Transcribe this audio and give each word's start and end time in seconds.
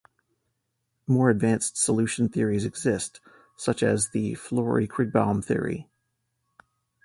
More 1.05 1.29
advanced 1.29 1.77
solution 1.77 2.27
theories 2.27 2.65
exist, 2.65 3.19
such 3.55 3.83
as 3.83 4.09
the 4.09 4.33
Flory-Krigbaum 4.33 5.45
theory. 5.45 5.91